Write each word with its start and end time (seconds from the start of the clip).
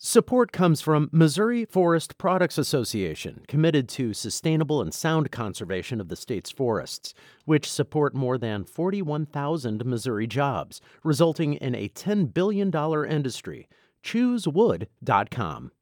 Support 0.00 0.52
comes 0.52 0.80
from 0.80 1.10
Missouri 1.10 1.64
Forest 1.64 2.18
Products 2.18 2.56
Association, 2.56 3.40
committed 3.48 3.88
to 3.88 4.14
sustainable 4.14 4.80
and 4.80 4.94
sound 4.94 5.32
conservation 5.32 6.00
of 6.00 6.06
the 6.06 6.14
state's 6.14 6.52
forests, 6.52 7.14
which 7.46 7.68
support 7.68 8.14
more 8.14 8.38
than 8.38 8.62
41,000 8.62 9.84
Missouri 9.84 10.28
jobs, 10.28 10.80
resulting 11.02 11.54
in 11.54 11.74
a 11.74 11.88
$10 11.88 12.32
billion 12.32 12.72
industry. 13.10 13.68
ChooseWood.com. 14.04 15.72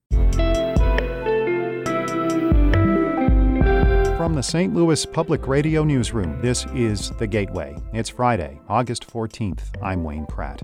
From 4.16 4.32
the 4.32 4.42
St. 4.42 4.74
Louis 4.74 5.04
Public 5.04 5.46
Radio 5.46 5.84
Newsroom, 5.84 6.40
this 6.40 6.64
is 6.74 7.10
The 7.18 7.26
Gateway. 7.26 7.76
It's 7.92 8.08
Friday, 8.08 8.58
August 8.66 9.06
14th. 9.06 9.60
I'm 9.82 10.02
Wayne 10.02 10.24
Pratt. 10.24 10.62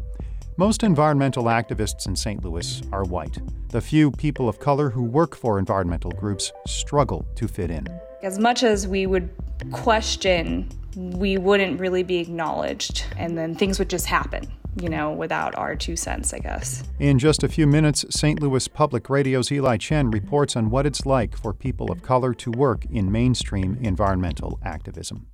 Most 0.58 0.82
environmental 0.82 1.44
activists 1.44 2.06
in 2.06 2.14
St. 2.14 2.44
Louis 2.44 2.82
are 2.92 3.04
white. 3.04 3.38
The 3.70 3.80
few 3.80 4.10
people 4.10 4.50
of 4.50 4.60
color 4.60 4.90
who 4.90 5.02
work 5.02 5.34
for 5.34 5.58
environmental 5.58 6.10
groups 6.10 6.52
struggle 6.66 7.24
to 7.36 7.48
fit 7.48 7.70
in. 7.70 7.86
As 8.22 8.38
much 8.38 8.62
as 8.62 8.86
we 8.86 9.06
would 9.06 9.30
question, 9.70 10.68
we 10.94 11.38
wouldn't 11.38 11.80
really 11.80 12.02
be 12.02 12.18
acknowledged, 12.18 13.06
and 13.16 13.36
then 13.36 13.54
things 13.54 13.78
would 13.78 13.88
just 13.88 14.04
happen, 14.04 14.46
you 14.78 14.90
know, 14.90 15.10
without 15.10 15.56
our 15.56 15.74
two 15.74 15.96
cents, 15.96 16.34
I 16.34 16.40
guess. 16.40 16.84
In 16.98 17.18
just 17.18 17.42
a 17.42 17.48
few 17.48 17.66
minutes, 17.66 18.04
St. 18.10 18.38
Louis 18.42 18.68
Public 18.68 19.08
Radio's 19.08 19.50
Eli 19.50 19.78
Chen 19.78 20.10
reports 20.10 20.54
on 20.54 20.68
what 20.68 20.84
it's 20.84 21.06
like 21.06 21.34
for 21.34 21.54
people 21.54 21.90
of 21.90 22.02
color 22.02 22.34
to 22.34 22.50
work 22.50 22.84
in 22.90 23.10
mainstream 23.10 23.78
environmental 23.80 24.60
activism. 24.62 25.28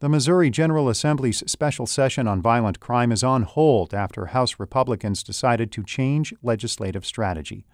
The 0.00 0.08
Missouri 0.08 0.48
General 0.48 0.88
Assembly's 0.88 1.42
special 1.46 1.84
session 1.84 2.26
on 2.26 2.40
violent 2.40 2.80
crime 2.80 3.12
is 3.12 3.22
on 3.22 3.42
hold 3.42 3.92
after 3.92 4.24
House 4.24 4.58
Republicans 4.58 5.22
decided 5.22 5.70
to 5.72 5.84
change 5.84 6.32
legislative 6.42 7.04
strategy. 7.04 7.66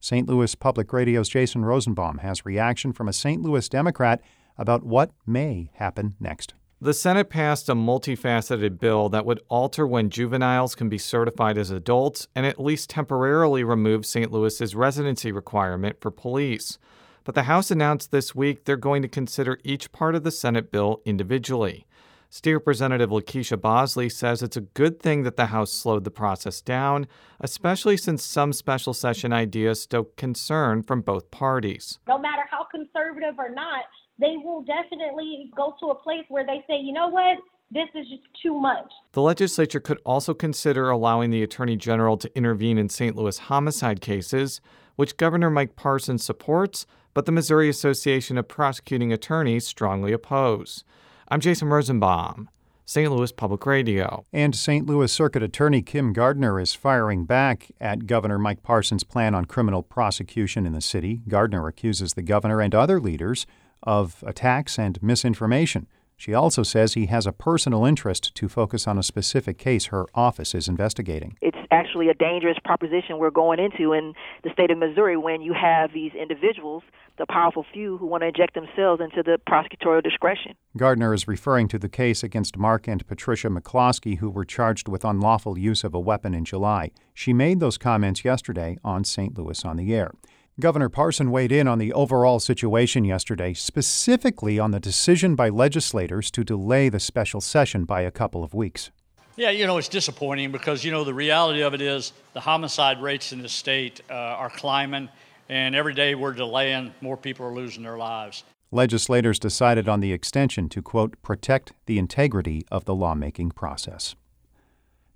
St. 0.00 0.26
Louis 0.26 0.54
Public 0.54 0.90
Radio's 0.94 1.28
Jason 1.28 1.62
Rosenbaum 1.62 2.18
has 2.18 2.46
reaction 2.46 2.94
from 2.94 3.06
a 3.06 3.12
St. 3.12 3.42
Louis 3.42 3.68
Democrat 3.68 4.22
about 4.56 4.82
what 4.82 5.10
may 5.26 5.68
happen 5.74 6.16
next. 6.18 6.54
The 6.80 6.94
Senate 6.94 7.28
passed 7.28 7.68
a 7.68 7.74
multifaceted 7.74 8.78
bill 8.78 9.10
that 9.10 9.26
would 9.26 9.42
alter 9.50 9.86
when 9.86 10.08
juveniles 10.08 10.74
can 10.74 10.88
be 10.88 10.96
certified 10.96 11.58
as 11.58 11.70
adults 11.70 12.28
and 12.34 12.46
at 12.46 12.58
least 12.58 12.88
temporarily 12.88 13.62
remove 13.62 14.06
St. 14.06 14.32
Louis's 14.32 14.74
residency 14.74 15.32
requirement 15.32 16.00
for 16.00 16.10
police. 16.10 16.78
But 17.24 17.34
the 17.34 17.44
House 17.44 17.70
announced 17.70 18.10
this 18.10 18.34
week 18.34 18.64
they're 18.64 18.76
going 18.76 19.00
to 19.00 19.08
consider 19.08 19.58
each 19.64 19.92
part 19.92 20.14
of 20.14 20.24
the 20.24 20.30
Senate 20.30 20.70
bill 20.70 21.00
individually. 21.06 21.86
State 22.28 22.52
Representative 22.52 23.10
LaKeySha 23.10 23.60
Bosley 23.60 24.08
says 24.08 24.42
it's 24.42 24.56
a 24.56 24.62
good 24.62 25.00
thing 25.00 25.22
that 25.22 25.36
the 25.36 25.46
House 25.46 25.72
slowed 25.72 26.04
the 26.04 26.10
process 26.10 26.60
down, 26.60 27.06
especially 27.40 27.96
since 27.96 28.22
some 28.24 28.52
special 28.52 28.92
session 28.92 29.32
ideas 29.32 29.80
stoke 29.80 30.16
concern 30.16 30.82
from 30.82 31.00
both 31.00 31.30
parties. 31.30 31.98
No 32.08 32.18
matter 32.18 32.42
how 32.50 32.64
conservative 32.64 33.38
or 33.38 33.50
not, 33.50 33.84
they 34.18 34.36
will 34.44 34.62
definitely 34.62 35.50
go 35.56 35.74
to 35.80 35.90
a 35.90 35.94
place 35.94 36.24
where 36.28 36.44
they 36.44 36.64
say, 36.66 36.78
you 36.78 36.92
know 36.92 37.08
what, 37.08 37.38
this 37.70 37.88
is 37.94 38.08
just 38.08 38.24
too 38.42 38.60
much. 38.60 38.90
The 39.12 39.22
legislature 39.22 39.80
could 39.80 40.00
also 40.04 40.34
consider 40.34 40.90
allowing 40.90 41.30
the 41.30 41.42
Attorney 41.42 41.76
General 41.76 42.16
to 42.18 42.36
intervene 42.36 42.78
in 42.78 42.88
St. 42.88 43.16
Louis 43.16 43.38
homicide 43.38 44.00
cases, 44.00 44.60
which 44.96 45.16
Governor 45.16 45.50
Mike 45.50 45.76
Parson 45.76 46.18
supports 46.18 46.86
but 47.14 47.26
the 47.26 47.32
Missouri 47.32 47.68
Association 47.68 48.36
of 48.36 48.48
Prosecuting 48.48 49.12
Attorneys 49.12 49.66
strongly 49.66 50.12
oppose. 50.12 50.84
I'm 51.28 51.40
Jason 51.40 51.68
Rosenbaum. 51.68 52.50
St. 52.86 53.10
Louis 53.10 53.32
Public 53.32 53.64
Radio. 53.64 54.26
And 54.30 54.54
St. 54.54 54.84
Louis 54.84 55.10
Circuit 55.10 55.42
Attorney 55.42 55.80
Kim 55.80 56.12
Gardner 56.12 56.60
is 56.60 56.74
firing 56.74 57.24
back 57.24 57.70
at 57.80 58.06
Governor 58.06 58.38
Mike 58.38 58.62
Parson's 58.62 59.04
plan 59.04 59.34
on 59.34 59.46
criminal 59.46 59.82
prosecution 59.82 60.66
in 60.66 60.74
the 60.74 60.82
city. 60.82 61.22
Gardner 61.26 61.66
accuses 61.66 62.12
the 62.12 62.20
governor 62.20 62.60
and 62.60 62.74
other 62.74 63.00
leaders 63.00 63.46
of 63.82 64.22
attacks 64.26 64.78
and 64.78 65.02
misinformation. 65.02 65.86
She 66.16 66.34
also 66.34 66.62
says 66.62 66.94
he 66.94 67.06
has 67.06 67.26
a 67.26 67.32
personal 67.32 67.84
interest 67.84 68.34
to 68.36 68.48
focus 68.48 68.86
on 68.86 68.98
a 68.98 69.02
specific 69.02 69.58
case 69.58 69.86
her 69.86 70.06
office 70.14 70.54
is 70.54 70.68
investigating. 70.68 71.36
It's 71.40 71.56
actually 71.70 72.08
a 72.08 72.14
dangerous 72.14 72.56
proposition 72.64 73.18
we're 73.18 73.30
going 73.30 73.58
into 73.58 73.92
in 73.92 74.14
the 74.42 74.50
state 74.52 74.70
of 74.70 74.78
Missouri 74.78 75.16
when 75.16 75.42
you 75.42 75.52
have 75.54 75.92
these 75.92 76.12
individuals, 76.14 76.82
the 77.18 77.26
powerful 77.28 77.64
few, 77.72 77.98
who 77.98 78.06
want 78.06 78.22
to 78.22 78.28
inject 78.28 78.54
themselves 78.54 79.00
into 79.02 79.22
the 79.22 79.38
prosecutorial 79.48 80.02
discretion. 80.02 80.54
Gardner 80.76 81.12
is 81.12 81.28
referring 81.28 81.68
to 81.68 81.78
the 81.78 81.88
case 81.88 82.22
against 82.22 82.56
Mark 82.56 82.88
and 82.88 83.06
Patricia 83.06 83.48
McCloskey, 83.48 84.18
who 84.18 84.30
were 84.30 84.44
charged 84.44 84.88
with 84.88 85.04
unlawful 85.04 85.58
use 85.58 85.84
of 85.84 85.94
a 85.94 86.00
weapon 86.00 86.34
in 86.34 86.44
July. 86.44 86.90
She 87.12 87.32
made 87.32 87.60
those 87.60 87.78
comments 87.78 88.24
yesterday 88.24 88.78
on 88.84 89.04
St. 89.04 89.36
Louis 89.36 89.64
on 89.64 89.76
the 89.76 89.94
Air. 89.94 90.12
Governor 90.60 90.88
Parson 90.88 91.32
weighed 91.32 91.50
in 91.50 91.66
on 91.66 91.78
the 91.78 91.92
overall 91.92 92.38
situation 92.38 93.04
yesterday, 93.04 93.54
specifically 93.54 94.56
on 94.56 94.70
the 94.70 94.78
decision 94.78 95.34
by 95.34 95.48
legislators 95.48 96.30
to 96.30 96.44
delay 96.44 96.88
the 96.88 97.00
special 97.00 97.40
session 97.40 97.84
by 97.84 98.02
a 98.02 98.12
couple 98.12 98.44
of 98.44 98.54
weeks. 98.54 98.92
Yeah, 99.34 99.50
you 99.50 99.66
know, 99.66 99.78
it's 99.78 99.88
disappointing 99.88 100.52
because, 100.52 100.84
you 100.84 100.92
know, 100.92 101.02
the 101.02 101.12
reality 101.12 101.62
of 101.62 101.74
it 101.74 101.80
is 101.80 102.12
the 102.34 102.40
homicide 102.40 103.02
rates 103.02 103.32
in 103.32 103.42
the 103.42 103.48
state 103.48 104.00
uh, 104.08 104.14
are 104.14 104.48
climbing, 104.48 105.08
and 105.48 105.74
every 105.74 105.92
day 105.92 106.14
we're 106.14 106.32
delaying, 106.32 106.94
more 107.00 107.16
people 107.16 107.44
are 107.44 107.52
losing 107.52 107.82
their 107.82 107.98
lives. 107.98 108.44
Legislators 108.70 109.40
decided 109.40 109.88
on 109.88 109.98
the 109.98 110.12
extension 110.12 110.68
to, 110.68 110.80
quote, 110.80 111.20
protect 111.20 111.72
the 111.86 111.98
integrity 111.98 112.64
of 112.70 112.84
the 112.84 112.94
lawmaking 112.94 113.50
process. 113.50 114.14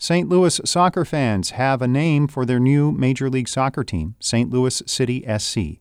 St. 0.01 0.29
Louis 0.29 0.61
soccer 0.65 1.05
fans 1.05 1.51
have 1.51 1.83
a 1.83 1.89
name 1.89 2.29
for 2.29 2.47
their 2.47 2.61
new 2.61 2.93
Major 2.93 3.29
League 3.29 3.49
Soccer 3.49 3.83
team, 3.83 4.15
St. 4.21 4.49
Louis 4.49 4.81
City 4.87 5.25
SC. 5.39 5.81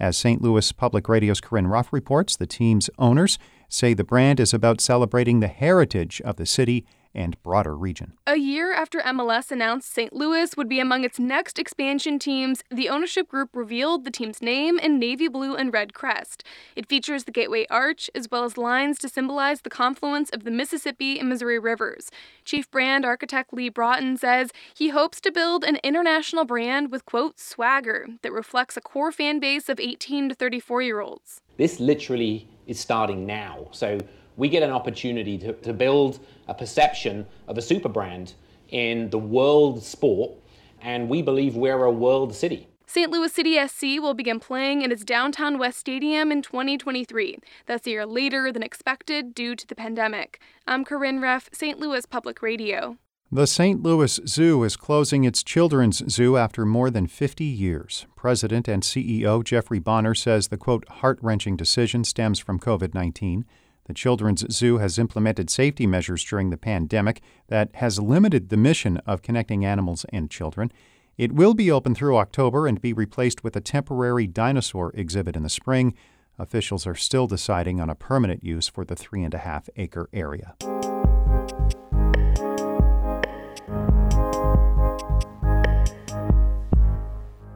As 0.00 0.16
St. 0.16 0.40
Louis 0.40 0.72
Public 0.72 1.06
Radio's 1.06 1.42
Corinne 1.42 1.66
Ruff 1.66 1.92
reports, 1.92 2.34
the 2.34 2.46
team's 2.46 2.88
owners 2.98 3.38
say 3.68 3.92
the 3.92 4.04
brand 4.04 4.40
is 4.40 4.54
about 4.54 4.80
celebrating 4.80 5.40
the 5.40 5.48
heritage 5.48 6.22
of 6.22 6.36
the 6.36 6.46
city 6.46 6.86
and 7.14 7.40
broader 7.42 7.76
region. 7.76 8.14
A 8.26 8.36
year 8.36 8.72
after 8.72 9.00
MLS 9.00 9.50
announced 9.50 9.92
St. 9.92 10.12
Louis 10.12 10.56
would 10.56 10.68
be 10.68 10.80
among 10.80 11.04
its 11.04 11.18
next 11.18 11.58
expansion 11.58 12.18
teams, 12.18 12.62
the 12.70 12.88
ownership 12.88 13.28
group 13.28 13.50
revealed 13.54 14.04
the 14.04 14.10
team's 14.10 14.42
name 14.42 14.78
in 14.78 14.98
navy 14.98 15.28
blue 15.28 15.54
and 15.54 15.72
red 15.72 15.94
crest. 15.94 16.44
It 16.76 16.86
features 16.86 17.24
the 17.24 17.32
Gateway 17.32 17.66
Arch 17.70 18.10
as 18.14 18.28
well 18.30 18.44
as 18.44 18.56
lines 18.56 18.98
to 18.98 19.08
symbolize 19.08 19.62
the 19.62 19.70
confluence 19.70 20.30
of 20.30 20.44
the 20.44 20.50
Mississippi 20.50 21.18
and 21.18 21.28
Missouri 21.28 21.58
rivers. 21.58 22.10
Chief 22.44 22.70
brand 22.70 23.04
architect 23.04 23.52
Lee 23.52 23.68
Broughton 23.68 24.16
says 24.16 24.50
he 24.74 24.90
hopes 24.90 25.20
to 25.20 25.32
build 25.32 25.64
an 25.64 25.76
international 25.82 26.44
brand 26.44 26.90
with 26.90 27.04
quote 27.04 27.38
swagger 27.38 28.06
that 28.22 28.32
reflects 28.32 28.76
a 28.76 28.80
core 28.80 29.12
fan 29.12 29.40
base 29.40 29.68
of 29.68 29.80
18 29.80 30.30
to 30.30 30.34
34 30.34 30.82
year 30.82 31.00
olds. 31.00 31.40
This 31.56 31.80
literally 31.80 32.48
is 32.66 32.78
starting 32.78 33.26
now. 33.26 33.68
So 33.72 33.98
we 34.38 34.48
get 34.48 34.62
an 34.62 34.70
opportunity 34.70 35.36
to, 35.36 35.52
to 35.52 35.74
build 35.74 36.20
a 36.46 36.54
perception 36.54 37.26
of 37.48 37.58
a 37.58 37.62
super 37.62 37.88
brand 37.88 38.32
in 38.70 39.10
the 39.10 39.18
world 39.18 39.82
sport, 39.82 40.32
and 40.80 41.08
we 41.08 41.20
believe 41.20 41.56
we're 41.56 41.84
a 41.84 41.90
world 41.90 42.34
city. 42.34 42.68
St. 42.86 43.10
Louis 43.10 43.30
City 43.30 43.58
SC 43.66 44.00
will 44.00 44.14
begin 44.14 44.40
playing 44.40 44.80
in 44.80 44.90
its 44.90 45.04
downtown 45.04 45.58
West 45.58 45.78
Stadium 45.78 46.32
in 46.32 46.40
2023. 46.40 47.38
That's 47.66 47.86
a 47.86 47.90
year 47.90 48.06
later 48.06 48.50
than 48.50 48.62
expected 48.62 49.34
due 49.34 49.54
to 49.56 49.66
the 49.66 49.74
pandemic. 49.74 50.40
I'm 50.66 50.86
Corinne 50.86 51.20
Ruff, 51.20 51.50
St. 51.52 51.78
Louis 51.78 52.06
Public 52.06 52.40
Radio. 52.40 52.96
The 53.30 53.46
St. 53.46 53.82
Louis 53.82 54.18
Zoo 54.26 54.62
is 54.62 54.76
closing 54.76 55.24
its 55.24 55.42
children's 55.42 55.98
zoo 56.10 56.38
after 56.38 56.64
more 56.64 56.90
than 56.90 57.06
50 57.06 57.44
years. 57.44 58.06
President 58.16 58.68
and 58.68 58.82
CEO 58.82 59.44
Jeffrey 59.44 59.80
Bonner 59.80 60.14
says 60.14 60.48
the 60.48 60.56
quote 60.56 60.88
heart 60.88 61.18
wrenching 61.20 61.56
decision 61.56 62.04
stems 62.04 62.38
from 62.38 62.58
COVID 62.58 62.94
19. 62.94 63.44
The 63.88 63.94
Children's 63.94 64.44
Zoo 64.54 64.76
has 64.76 64.98
implemented 64.98 65.48
safety 65.48 65.86
measures 65.86 66.22
during 66.22 66.50
the 66.50 66.58
pandemic 66.58 67.22
that 67.46 67.74
has 67.76 67.98
limited 67.98 68.50
the 68.50 68.58
mission 68.58 68.98
of 68.98 69.22
connecting 69.22 69.64
animals 69.64 70.04
and 70.10 70.30
children. 70.30 70.70
It 71.16 71.32
will 71.32 71.54
be 71.54 71.70
open 71.70 71.94
through 71.94 72.18
October 72.18 72.66
and 72.66 72.82
be 72.82 72.92
replaced 72.92 73.42
with 73.42 73.56
a 73.56 73.62
temporary 73.62 74.26
dinosaur 74.26 74.92
exhibit 74.94 75.36
in 75.36 75.42
the 75.42 75.48
spring. 75.48 75.94
Officials 76.38 76.86
are 76.86 76.94
still 76.94 77.26
deciding 77.26 77.80
on 77.80 77.88
a 77.88 77.94
permanent 77.94 78.44
use 78.44 78.68
for 78.68 78.84
the 78.84 78.94
three 78.94 79.24
and 79.24 79.32
a 79.32 79.38
half 79.38 79.70
acre 79.76 80.10
area. 80.12 80.54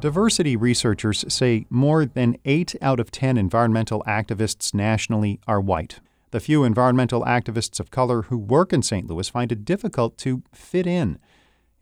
Diversity 0.00 0.56
researchers 0.56 1.26
say 1.28 1.66
more 1.68 2.06
than 2.06 2.38
8 2.46 2.74
out 2.80 3.00
of 3.00 3.10
10 3.10 3.36
environmental 3.36 4.02
activists 4.08 4.72
nationally 4.72 5.38
are 5.46 5.60
white. 5.60 6.00
The 6.32 6.40
few 6.40 6.64
environmental 6.64 7.24
activists 7.24 7.78
of 7.78 7.90
color 7.90 8.22
who 8.22 8.38
work 8.38 8.72
in 8.72 8.80
St. 8.80 9.06
Louis 9.06 9.28
find 9.28 9.52
it 9.52 9.66
difficult 9.66 10.16
to 10.18 10.42
fit 10.50 10.86
in. 10.86 11.18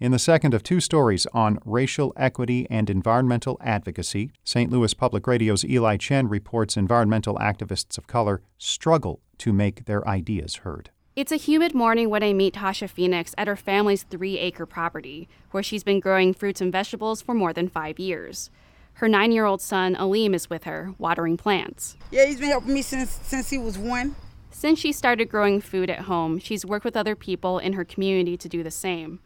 In 0.00 0.10
the 0.10 0.18
second 0.18 0.54
of 0.54 0.64
two 0.64 0.80
stories 0.80 1.24
on 1.32 1.60
racial 1.64 2.12
equity 2.16 2.66
and 2.68 2.90
environmental 2.90 3.58
advocacy, 3.60 4.32
St. 4.42 4.68
Louis 4.72 4.92
Public 4.92 5.28
Radio's 5.28 5.64
Eli 5.64 5.96
Chen 5.98 6.26
reports 6.26 6.76
environmental 6.76 7.36
activists 7.36 7.96
of 7.96 8.08
color 8.08 8.42
struggle 8.58 9.20
to 9.38 9.52
make 9.52 9.84
their 9.84 10.06
ideas 10.08 10.56
heard. 10.56 10.90
It's 11.14 11.30
a 11.30 11.36
humid 11.36 11.72
morning 11.72 12.10
when 12.10 12.24
I 12.24 12.32
meet 12.32 12.54
Tasha 12.54 12.90
Phoenix 12.90 13.36
at 13.38 13.46
her 13.46 13.54
family's 13.54 14.02
three 14.02 14.36
acre 14.36 14.66
property, 14.66 15.28
where 15.52 15.62
she's 15.62 15.84
been 15.84 16.00
growing 16.00 16.34
fruits 16.34 16.60
and 16.60 16.72
vegetables 16.72 17.22
for 17.22 17.36
more 17.36 17.52
than 17.52 17.68
five 17.68 18.00
years. 18.00 18.50
Her 18.94 19.08
nine 19.08 19.30
year 19.30 19.44
old 19.44 19.62
son, 19.62 19.94
Aleem, 19.94 20.34
is 20.34 20.50
with 20.50 20.64
her, 20.64 20.92
watering 20.98 21.36
plants. 21.36 21.96
Yeah, 22.10 22.26
he's 22.26 22.40
been 22.40 22.48
helping 22.48 22.74
me 22.74 22.82
since, 22.82 23.20
since 23.22 23.48
he 23.48 23.56
was 23.56 23.78
one. 23.78 24.16
Since 24.50 24.78
she 24.78 24.92
started 24.92 25.30
growing 25.30 25.60
food 25.60 25.90
at 25.90 26.00
home, 26.00 26.38
she's 26.38 26.66
worked 26.66 26.84
with 26.84 26.96
other 26.96 27.16
people 27.16 27.58
in 27.58 27.74
her 27.74 27.84
community 27.84 28.36
to 28.36 28.48
do 28.48 28.62
the 28.62 28.70
same. 28.70 29.20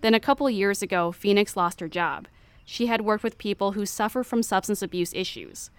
Then, 0.00 0.14
a 0.14 0.20
couple 0.20 0.48
years 0.50 0.82
ago, 0.82 1.12
Phoenix 1.12 1.56
lost 1.56 1.80
her 1.80 1.88
job. 1.88 2.26
She 2.64 2.86
had 2.86 3.02
worked 3.02 3.22
with 3.22 3.38
people 3.38 3.72
who 3.72 3.86
suffer 3.86 4.24
from 4.24 4.42
substance 4.42 4.82
abuse 4.82 5.12
issues. 5.14 5.70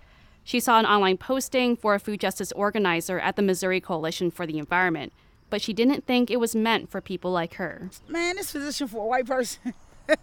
She 0.43 0.59
saw 0.59 0.79
an 0.79 0.85
online 0.85 1.17
posting 1.17 1.75
for 1.75 1.95
a 1.95 1.99
food 1.99 2.19
justice 2.19 2.51
organizer 2.53 3.19
at 3.19 3.35
the 3.35 3.41
Missouri 3.41 3.81
Coalition 3.81 4.31
for 4.31 4.45
the 4.45 4.57
Environment 4.57 5.11
but 5.53 5.61
she 5.61 5.71
didn't 5.71 6.03
think 6.07 6.31
it 6.31 6.39
was 6.39 6.55
meant 6.55 6.89
for 6.89 6.99
people 6.99 7.29
like 7.29 7.53
her. 7.53 7.91
Man, 8.07 8.37
this 8.37 8.51
position 8.51 8.87
for 8.87 9.03
a 9.03 9.05
white 9.05 9.27
person. 9.27 9.75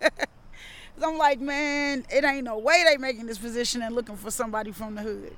I'm 1.00 1.16
like, 1.16 1.38
man, 1.40 2.04
it 2.10 2.24
ain't 2.24 2.42
no 2.42 2.58
way 2.58 2.82
they 2.84 2.96
making 2.96 3.26
this 3.26 3.38
position 3.38 3.80
and 3.80 3.94
looking 3.94 4.16
for 4.16 4.32
somebody 4.32 4.72
from 4.72 4.96
the 4.96 5.02
hood. 5.02 5.36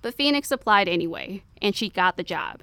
But 0.00 0.14
Phoenix 0.14 0.50
applied 0.50 0.88
anyway, 0.88 1.42
and 1.60 1.76
she 1.76 1.90
got 1.90 2.16
the 2.16 2.22
job. 2.22 2.62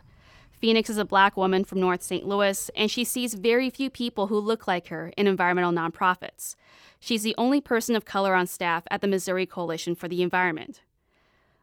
Phoenix 0.61 0.91
is 0.91 0.99
a 0.99 1.05
black 1.05 1.35
woman 1.35 1.63
from 1.63 1.79
North 1.79 2.03
St. 2.03 2.23
Louis, 2.23 2.69
and 2.75 2.91
she 2.91 3.03
sees 3.03 3.33
very 3.33 3.71
few 3.71 3.89
people 3.89 4.27
who 4.27 4.37
look 4.37 4.67
like 4.67 4.89
her 4.89 5.11
in 5.17 5.25
environmental 5.25 5.71
nonprofits. 5.71 6.55
She's 6.99 7.23
the 7.23 7.33
only 7.35 7.59
person 7.59 7.95
of 7.95 8.05
color 8.05 8.35
on 8.35 8.45
staff 8.45 8.83
at 8.91 9.01
the 9.01 9.07
Missouri 9.07 9.47
Coalition 9.47 9.95
for 9.95 10.07
the 10.07 10.21
Environment. 10.21 10.81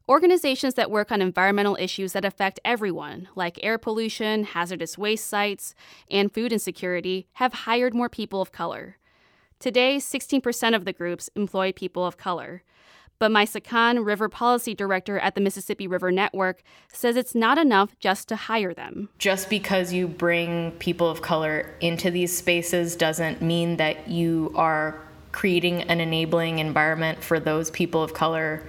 Organizations 0.09 0.75
that 0.75 0.91
work 0.91 1.13
on 1.13 1.23
environmental 1.23 1.77
issues 1.79 2.13
that 2.13 2.25
affect 2.25 2.59
everyone, 2.65 3.29
like 3.37 3.63
air 3.63 3.79
pollution, 3.79 4.43
hazardous 4.43 4.99
waste 4.99 5.27
sites, 5.27 5.77
and 6.11 6.35
food 6.35 6.53
insecurity, 6.53 7.29
have 7.35 7.53
hired 7.53 7.95
more 7.95 8.09
people 8.09 8.41
of 8.41 8.51
color. 8.51 8.97
Today, 9.61 9.99
16% 9.99 10.75
of 10.75 10.85
the 10.85 10.93
groups 10.93 11.31
employ 11.37 11.71
people 11.71 12.05
of 12.05 12.17
color. 12.17 12.65
But 13.19 13.33
Maisah 13.33 13.63
Khan, 13.65 14.05
River 14.05 14.29
Policy 14.29 14.75
Director 14.75 15.19
at 15.19 15.35
the 15.35 15.41
Mississippi 15.41 15.87
River 15.87 16.13
Network, 16.13 16.63
says 16.93 17.17
it's 17.17 17.35
not 17.35 17.59
enough 17.59 17.99
just 17.99 18.29
to 18.29 18.37
hire 18.37 18.73
them. 18.73 19.09
Just 19.19 19.51
because 19.51 19.93
you 19.93 20.07
bring 20.07 20.73
people 20.73 21.09
of 21.11 21.21
color 21.21 21.75
into 21.81 22.11
these 22.11 22.37
spaces 22.37 22.95
doesn't 22.95 23.43
mean 23.43 23.77
that 23.79 24.09
you 24.09 24.53
are 24.55 25.01
creating 25.33 25.83
an 25.83 26.01
enabling 26.01 26.59
environment 26.59 27.23
for 27.23 27.41
those 27.41 27.71
people 27.71 28.03
of 28.03 28.15
color 28.15 28.63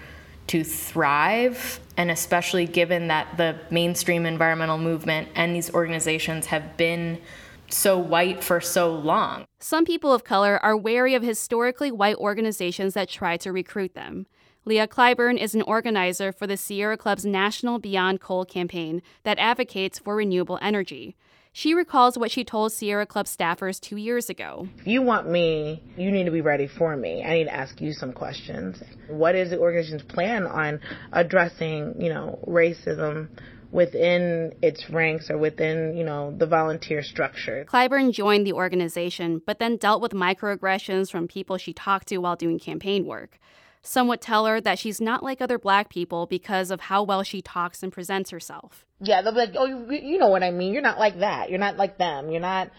to 0.48 0.64
thrive, 0.64 1.80
and 1.96 2.10
especially 2.10 2.66
given 2.66 3.08
that 3.08 3.38
the 3.38 3.56
mainstream 3.70 4.26
environmental 4.26 4.80
movement 4.80 5.28
and 5.36 5.56
these 5.56 5.72
organizations 5.76 6.48
have 6.48 6.76
been 6.76 7.22
so 7.70 7.98
white 7.98 8.44
for 8.44 8.60
so 8.62 8.94
long. 8.94 9.46
Some 9.60 9.86
people 9.86 10.14
of 10.14 10.24
color 10.24 10.60
are 10.64 10.76
wary 10.76 11.16
of 11.16 11.24
historically 11.24 11.92
white 11.92 12.18
organizations 12.18 12.94
that 12.94 13.10
try 13.10 13.38
to 13.38 13.52
recruit 13.52 13.94
them. 13.94 14.26
Leah 14.66 14.88
Clyburn 14.88 15.38
is 15.38 15.56
an 15.56 15.62
organizer 15.64 16.32
for 16.32 16.46
the 16.46 16.58
Sierra 16.58 16.98
Club's 16.98 17.26
National 17.26 17.80
Beyond 17.80 18.22
Coal 18.22 18.46
campaign 18.46 19.02
that 19.24 19.40
advocates 19.40 19.98
for 20.00 20.16
renewable 20.16 20.60
energy. 20.62 21.16
She 21.52 21.74
recalls 21.74 22.18
what 22.18 22.30
she 22.30 22.44
told 22.44 22.72
Sierra 22.72 23.06
Club 23.06 23.26
staffers 23.26 23.80
two 23.80 23.98
years 23.98 24.30
ago. 24.30 24.68
If 24.78 24.86
you 24.86 25.02
want 25.02 25.28
me, 25.28 25.82
you 25.98 26.12
need 26.12 26.26
to 26.26 26.32
be 26.32 26.42
ready 26.42 26.68
for 26.68 26.96
me. 26.96 27.24
I 27.24 27.34
need 27.34 27.46
to 27.46 27.54
ask 27.54 27.82
you 27.82 27.92
some 27.94 28.14
questions. 28.14 28.84
What 29.08 29.34
is 29.34 29.50
the 29.50 29.58
organization's 29.58 30.04
plan 30.04 30.46
on 30.46 30.80
addressing, 31.12 31.96
you 32.00 32.10
know, 32.14 32.40
racism? 32.48 33.30
Within 33.72 34.54
its 34.62 34.90
ranks 34.90 35.30
or 35.30 35.38
within, 35.38 35.96
you 35.96 36.04
know, 36.04 36.34
the 36.38 36.48
volunteer 36.48 37.04
structure. 37.04 37.66
Clyburn 37.68 38.12
joined 38.12 38.46
the 38.46 38.54
organization, 38.54 39.42
but 39.46 39.60
then 39.60 39.78
dealt 39.78 40.02
with 40.02 40.12
microaggressions 40.12 41.12
from 41.12 41.28
people 41.28 41.58
she 41.58 41.74
talked 41.74 42.08
to 42.08 42.18
while 42.18 42.36
doing 42.36 42.60
campaign 42.60 43.06
work. 43.06 43.40
Some 43.82 44.08
would 44.10 44.22
tell 44.22 44.46
her 44.46 44.60
that 44.62 44.78
she's 44.80 45.00
not 45.00 45.24
like 45.24 45.40
other 45.40 45.58
black 45.58 45.90
people 45.90 46.26
because 46.26 46.70
of 46.70 46.82
how 46.82 47.04
well 47.04 47.24
she 47.24 47.42
talks 47.42 47.82
and 47.82 47.92
presents 47.92 48.30
herself. 48.32 48.86
Yeah, 49.00 49.22
they'll 49.22 49.32
be 49.32 49.40
like, 49.40 49.56
"Oh, 49.58 49.66
you, 49.66 49.88
you 49.92 50.18
know 50.18 50.28
what 50.28 50.44
I 50.44 50.52
mean? 50.52 50.74
You're 50.74 50.82
not 50.82 51.00
like 51.00 51.20
that. 51.20 51.50
You're 51.50 51.60
not 51.60 51.78
like 51.78 51.98
them. 51.98 52.30
You're 52.30 52.42
not. 52.42 52.72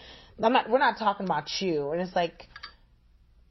I'm 0.42 0.52
not. 0.52 0.69
We're 0.69 0.78
not 0.78 0.98
talking 0.98 1.25
about 1.25 1.62
you." 1.62 1.92
And 1.92 2.02
it's 2.02 2.14
like, 2.14 2.48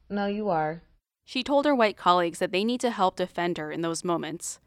no, 0.08 0.26
you 0.26 0.48
are. 0.48 0.82
She 1.24 1.44
told 1.44 1.64
her 1.64 1.74
white 1.74 1.96
colleagues 1.96 2.40
that 2.40 2.50
they 2.50 2.64
need 2.64 2.80
to 2.80 2.90
help 2.90 3.16
defend 3.16 3.58
her 3.58 3.70
in 3.70 3.82
those 3.82 4.04
moments. 4.04 4.58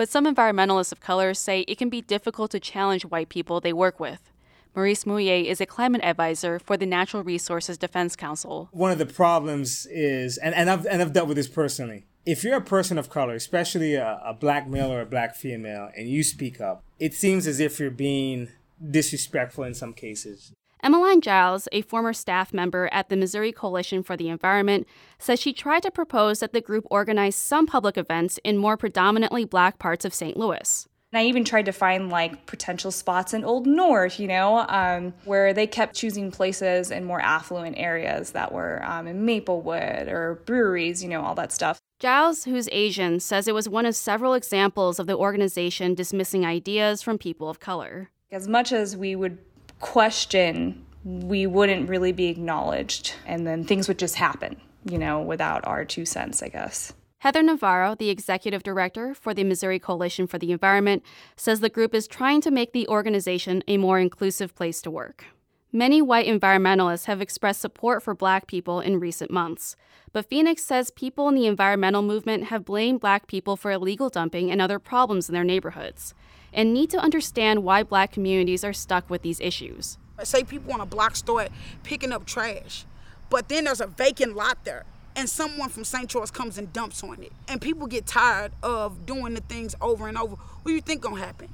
But 0.00 0.08
some 0.08 0.24
environmentalists 0.24 0.92
of 0.92 1.00
color 1.00 1.34
say 1.34 1.60
it 1.68 1.76
can 1.76 1.90
be 1.90 2.00
difficult 2.00 2.52
to 2.52 2.58
challenge 2.58 3.04
white 3.04 3.28
people 3.28 3.60
they 3.60 3.74
work 3.74 4.00
with. 4.00 4.32
Maurice 4.74 5.04
Mouillet 5.04 5.44
is 5.44 5.60
a 5.60 5.66
climate 5.66 6.00
advisor 6.02 6.58
for 6.58 6.78
the 6.78 6.86
Natural 6.86 7.22
Resources 7.22 7.76
Defense 7.76 8.16
Council. 8.16 8.70
One 8.72 8.92
of 8.92 8.96
the 8.96 9.04
problems 9.04 9.84
is, 9.90 10.38
and, 10.38 10.54
and, 10.54 10.70
I've, 10.70 10.86
and 10.86 11.02
I've 11.02 11.12
dealt 11.12 11.28
with 11.28 11.36
this 11.36 11.48
personally, 11.48 12.06
if 12.24 12.42
you're 12.42 12.56
a 12.56 12.62
person 12.62 12.96
of 12.96 13.10
color, 13.10 13.34
especially 13.34 13.94
a, 13.96 14.22
a 14.24 14.32
black 14.32 14.66
male 14.66 14.90
or 14.90 15.02
a 15.02 15.04
black 15.04 15.36
female, 15.36 15.90
and 15.94 16.08
you 16.08 16.22
speak 16.22 16.62
up, 16.62 16.82
it 16.98 17.12
seems 17.12 17.46
as 17.46 17.60
if 17.60 17.78
you're 17.78 17.90
being 17.90 18.48
disrespectful 18.82 19.64
in 19.64 19.74
some 19.74 19.92
cases. 19.92 20.54
Emmeline 20.82 21.20
Giles, 21.20 21.68
a 21.72 21.82
former 21.82 22.12
staff 22.12 22.52
member 22.52 22.88
at 22.92 23.08
the 23.08 23.16
Missouri 23.16 23.52
Coalition 23.52 24.02
for 24.02 24.16
the 24.16 24.28
Environment, 24.28 24.86
says 25.18 25.40
she 25.40 25.52
tried 25.52 25.82
to 25.82 25.90
propose 25.90 26.40
that 26.40 26.52
the 26.52 26.60
group 26.60 26.86
organize 26.90 27.36
some 27.36 27.66
public 27.66 27.98
events 27.98 28.38
in 28.44 28.56
more 28.56 28.76
predominantly 28.76 29.44
black 29.44 29.78
parts 29.78 30.04
of 30.04 30.14
St. 30.14 30.36
Louis. 30.36 30.88
And 31.12 31.20
I 31.20 31.24
even 31.24 31.44
tried 31.44 31.66
to 31.66 31.72
find 31.72 32.08
like 32.08 32.46
potential 32.46 32.92
spots 32.92 33.34
in 33.34 33.44
Old 33.44 33.66
North, 33.66 34.20
you 34.20 34.28
know, 34.28 34.64
um, 34.68 35.12
where 35.24 35.52
they 35.52 35.66
kept 35.66 35.96
choosing 35.96 36.30
places 36.30 36.92
in 36.92 37.04
more 37.04 37.20
affluent 37.20 37.76
areas 37.78 38.30
that 38.30 38.52
were 38.52 38.82
um, 38.84 39.08
in 39.08 39.24
Maplewood 39.24 40.08
or 40.08 40.40
breweries, 40.46 41.02
you 41.02 41.08
know, 41.08 41.22
all 41.22 41.34
that 41.34 41.50
stuff. 41.52 41.80
Giles, 41.98 42.44
who's 42.44 42.68
Asian, 42.70 43.18
says 43.18 43.48
it 43.48 43.54
was 43.54 43.68
one 43.68 43.86
of 43.86 43.96
several 43.96 44.34
examples 44.34 45.00
of 45.00 45.06
the 45.08 45.16
organization 45.16 45.94
dismissing 45.94 46.46
ideas 46.46 47.02
from 47.02 47.18
people 47.18 47.48
of 47.48 47.58
color. 47.58 48.10
As 48.30 48.46
much 48.46 48.70
as 48.70 48.96
we 48.96 49.16
would 49.16 49.38
question, 49.80 50.84
we 51.04 51.46
wouldn't 51.46 51.88
really 51.88 52.12
be 52.12 52.28
acknowledged, 52.28 53.14
and 53.26 53.46
then 53.46 53.64
things 53.64 53.88
would 53.88 53.98
just 53.98 54.16
happen, 54.16 54.60
you 54.84 54.98
know, 54.98 55.20
without 55.20 55.66
our 55.66 55.84
two 55.84 56.04
cents, 56.04 56.42
I 56.42 56.48
guess. 56.48 56.92
Heather 57.18 57.42
Navarro, 57.42 57.94
the 57.94 58.08
executive 58.08 58.62
director 58.62 59.12
for 59.12 59.34
the 59.34 59.44
Missouri 59.44 59.78
Coalition 59.78 60.26
for 60.26 60.38
the 60.38 60.52
Environment, 60.52 61.02
says 61.36 61.60
the 61.60 61.68
group 61.68 61.94
is 61.94 62.06
trying 62.06 62.40
to 62.40 62.50
make 62.50 62.72
the 62.72 62.88
organization 62.88 63.62
a 63.68 63.76
more 63.76 63.98
inclusive 63.98 64.54
place 64.54 64.80
to 64.82 64.90
work. 64.90 65.26
Many 65.72 66.00
white 66.02 66.26
environmentalists 66.26 67.04
have 67.04 67.20
expressed 67.20 67.60
support 67.60 68.02
for 68.02 68.14
black 68.14 68.46
people 68.46 68.80
in 68.80 68.98
recent 68.98 69.30
months, 69.30 69.76
but 70.12 70.26
Phoenix 70.26 70.64
says 70.64 70.90
people 70.90 71.28
in 71.28 71.34
the 71.34 71.46
environmental 71.46 72.02
movement 72.02 72.44
have 72.44 72.64
blamed 72.64 73.00
black 73.00 73.26
people 73.26 73.56
for 73.56 73.70
illegal 73.70 74.08
dumping 74.08 74.50
and 74.50 74.60
other 74.60 74.78
problems 74.78 75.28
in 75.28 75.34
their 75.34 75.44
neighborhoods, 75.44 76.14
and 76.52 76.74
need 76.74 76.90
to 76.90 76.98
understand 76.98 77.62
why 77.64 77.82
black 77.82 78.12
communities 78.12 78.64
are 78.64 78.72
stuck 78.72 79.08
with 79.08 79.22
these 79.22 79.40
issues. 79.40 79.98
Say 80.22 80.44
people 80.44 80.72
on 80.72 80.80
a 80.80 80.86
block 80.86 81.16
start 81.16 81.48
picking 81.82 82.12
up 82.12 82.26
trash, 82.26 82.84
but 83.30 83.48
then 83.48 83.64
there's 83.64 83.80
a 83.80 83.86
vacant 83.86 84.36
lot 84.36 84.64
there 84.64 84.84
and 85.16 85.28
someone 85.28 85.68
from 85.68 85.84
St. 85.84 86.08
Charles 86.08 86.30
comes 86.30 86.58
and 86.58 86.72
dumps 86.72 87.02
on 87.02 87.22
it. 87.22 87.32
And 87.48 87.60
people 87.60 87.86
get 87.86 88.06
tired 88.06 88.52
of 88.62 89.06
doing 89.06 89.34
the 89.34 89.40
things 89.42 89.74
over 89.80 90.08
and 90.08 90.16
over. 90.16 90.36
What 90.36 90.64
do 90.64 90.72
you 90.72 90.80
think 90.80 91.02
gonna 91.02 91.16
happen? 91.16 91.48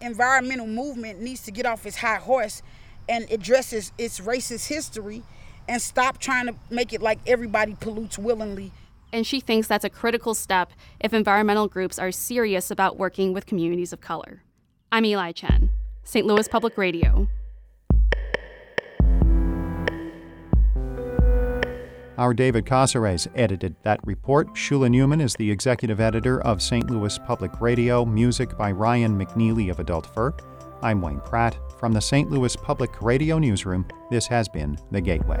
Environmental 0.00 0.66
movement 0.66 1.20
needs 1.20 1.42
to 1.44 1.50
get 1.50 1.66
off 1.66 1.86
its 1.86 1.98
high 1.98 2.16
horse 2.16 2.62
and 3.08 3.30
addresses 3.30 3.92
its 3.98 4.20
racist 4.20 4.68
history 4.68 5.22
and 5.68 5.80
stop 5.80 6.18
trying 6.18 6.46
to 6.46 6.54
make 6.70 6.92
it 6.92 7.02
like 7.02 7.18
everybody 7.26 7.76
pollutes 7.78 8.18
willingly. 8.18 8.72
And 9.12 9.26
she 9.26 9.40
thinks 9.40 9.68
that's 9.68 9.84
a 9.84 9.90
critical 9.90 10.34
step 10.34 10.72
if 10.98 11.12
environmental 11.12 11.68
groups 11.68 11.98
are 11.98 12.10
serious 12.10 12.70
about 12.70 12.98
working 12.98 13.34
with 13.34 13.44
communities 13.44 13.92
of 13.92 14.00
color. 14.00 14.42
I'm 14.90 15.04
Eli 15.04 15.32
Chen, 15.32 15.70
St. 16.02 16.26
Louis 16.26 16.48
Public 16.48 16.78
Radio. 16.78 17.28
Our 22.18 22.34
David 22.34 22.66
Casares 22.66 23.26
edited 23.34 23.74
that 23.82 23.98
report. 24.04 24.48
Shula 24.54 24.88
Neuman 24.88 25.20
is 25.22 25.34
the 25.34 25.50
executive 25.50 25.98
editor 25.98 26.42
of 26.42 26.62
St. 26.62 26.90
Louis 26.90 27.18
Public 27.26 27.60
Radio, 27.60 28.04
music 28.04 28.56
by 28.56 28.70
Ryan 28.70 29.18
McNeely 29.18 29.70
of 29.70 29.80
Adult 29.80 30.06
Fur. 30.06 30.34
I'm 30.82 31.00
Wayne 31.00 31.20
Pratt. 31.20 31.56
From 31.78 31.92
the 31.92 32.00
St. 32.00 32.30
Louis 32.30 32.54
Public 32.54 33.00
Radio 33.00 33.38
Newsroom, 33.38 33.86
this 34.10 34.26
has 34.26 34.48
been 34.48 34.78
The 34.90 35.00
Gateway. 35.00 35.40